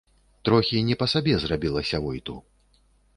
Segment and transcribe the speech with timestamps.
[0.47, 2.39] Трохі не па сабе зрабілася войту.